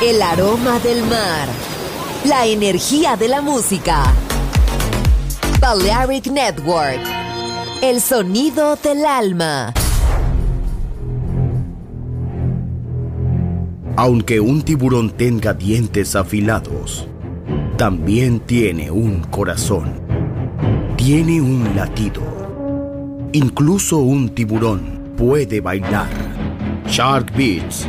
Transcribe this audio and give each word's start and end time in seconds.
El 0.00 0.22
aroma 0.22 0.78
del 0.78 1.02
mar. 1.02 1.48
La 2.24 2.46
energía 2.46 3.16
de 3.16 3.26
la 3.26 3.42
música. 3.42 4.04
Balearic 5.60 6.28
Network. 6.28 7.00
El 7.82 8.00
sonido 8.00 8.76
del 8.76 9.04
alma. 9.04 9.74
Aunque 13.96 14.38
un 14.38 14.62
tiburón 14.62 15.10
tenga 15.10 15.52
dientes 15.52 16.14
afilados, 16.14 17.08
también 17.76 18.38
tiene 18.38 18.92
un 18.92 19.24
corazón. 19.24 20.00
Tiene 20.96 21.40
un 21.40 21.74
latido. 21.74 22.22
Incluso 23.32 23.98
un 23.98 24.28
tiburón 24.28 25.14
puede 25.16 25.60
bailar. 25.60 26.08
Shark 26.86 27.36
Beats. 27.36 27.88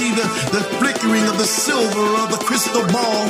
see 0.00 0.16
the, 0.16 0.28
the 0.56 0.62
flickering 0.80 1.24
of 1.28 1.36
the 1.36 1.44
silver 1.44 2.06
of 2.24 2.32
the 2.32 2.40
crystal 2.48 2.80
ball. 2.88 3.28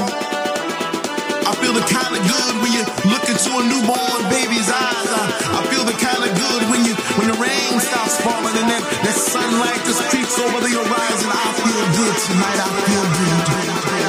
I 1.51 1.53
feel 1.59 1.75
the 1.75 1.83
kind 1.83 2.15
of 2.15 2.23
good 2.23 2.55
when 2.63 2.71
you 2.71 2.85
look 3.11 3.27
into 3.27 3.51
a 3.59 3.63
newborn 3.67 4.23
baby's 4.31 4.71
eyes. 4.71 5.11
I, 5.11 5.23
I 5.59 5.61
feel 5.67 5.83
the 5.83 5.99
kind 5.99 6.23
of 6.23 6.31
good 6.31 6.63
when 6.71 6.87
you 6.87 6.95
when 7.19 7.27
the 7.27 7.39
rain 7.43 7.75
stops 7.83 8.23
falling 8.23 8.55
and 8.55 8.69
that, 8.71 8.83
that 9.03 9.17
sunlight 9.19 9.83
just 9.83 9.99
creeps 10.15 10.39
over 10.39 10.63
the 10.63 10.71
horizon. 10.71 11.29
I 11.35 11.49
feel 11.59 11.85
good 11.99 12.17
tonight. 12.31 12.59
I 12.63 12.69
feel 12.87 13.07
good. 13.19 14.00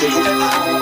Do 0.00 0.08
you 0.08 0.24
know? 0.24 0.81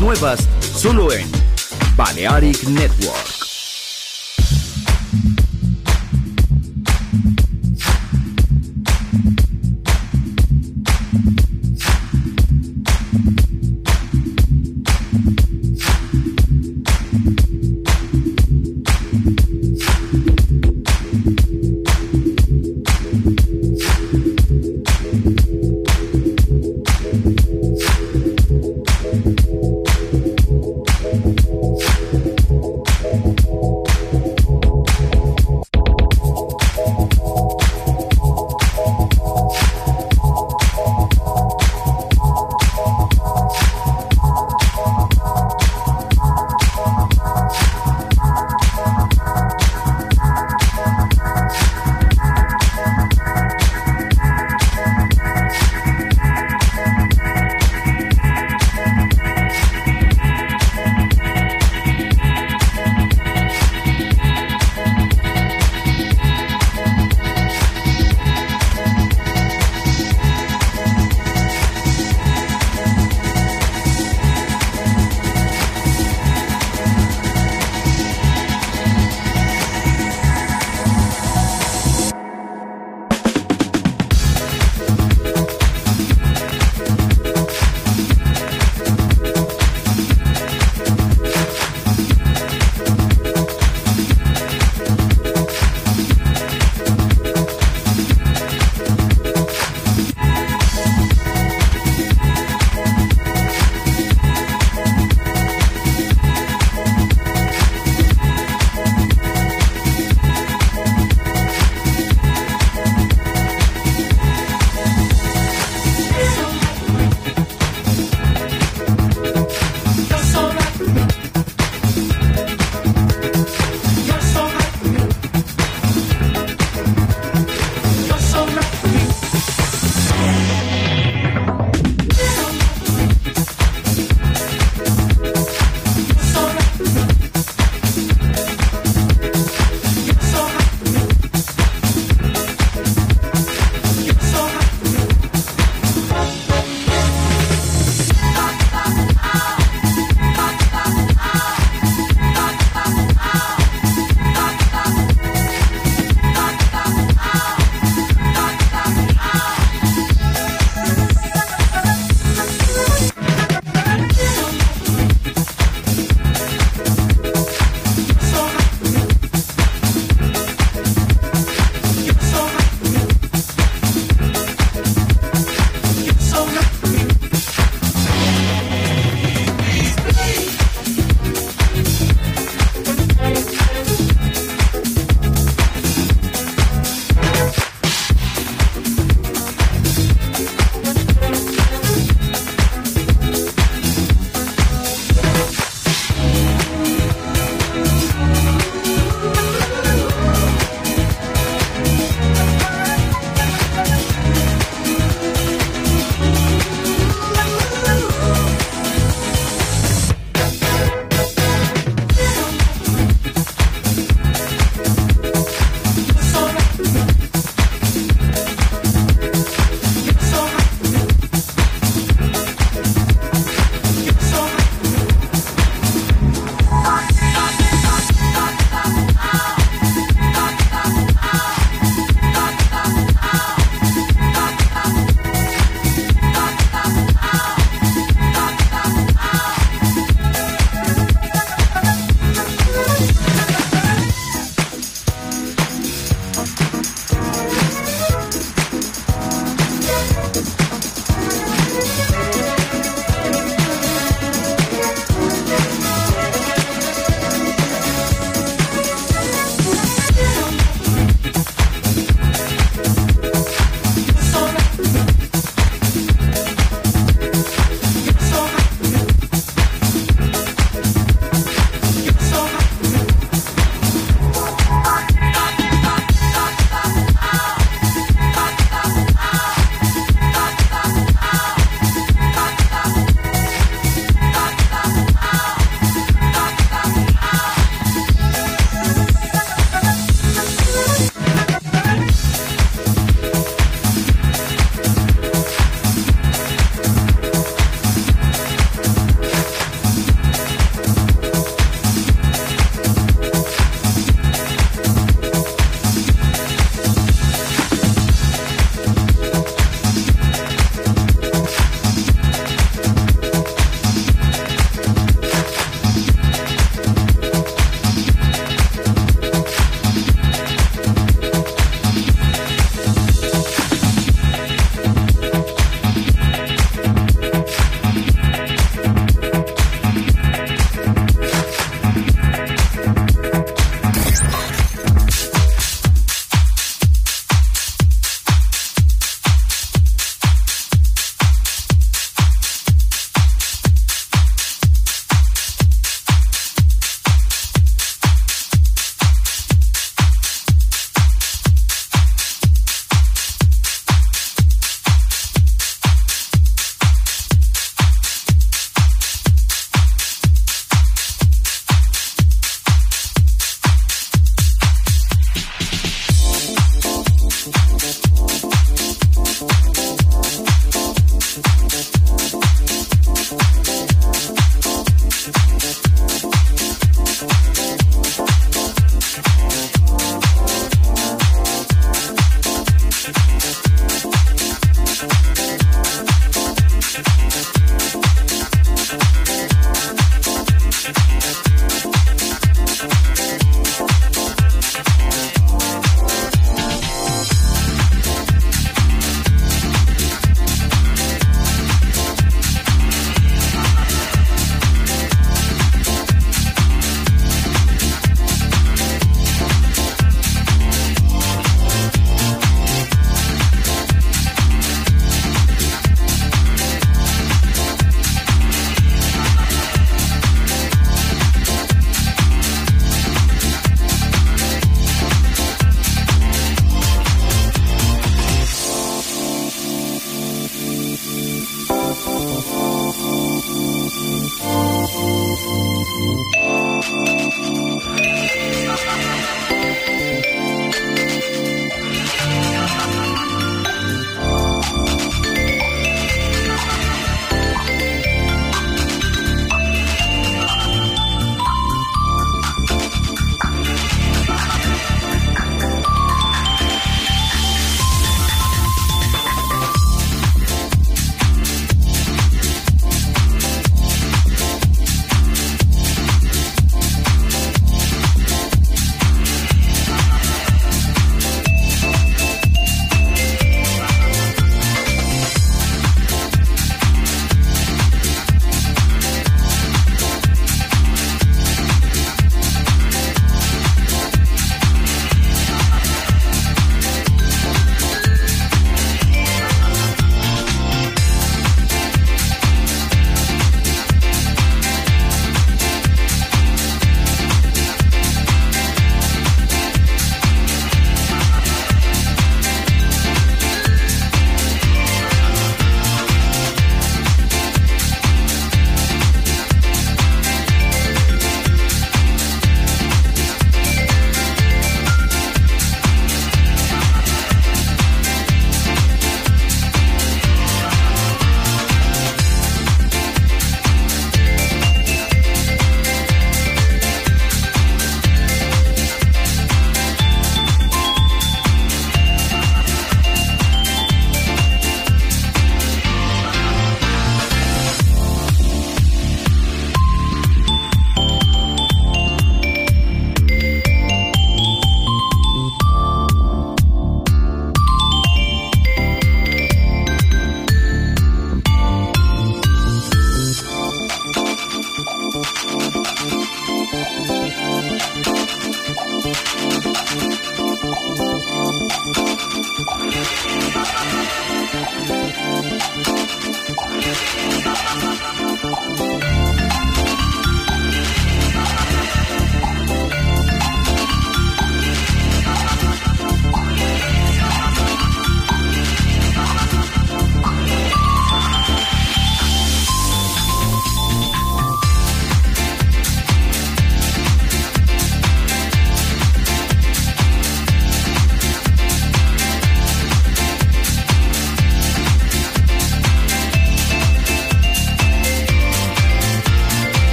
Nuevas 0.00 0.41